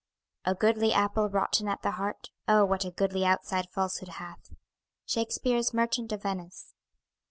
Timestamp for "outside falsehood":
3.23-4.09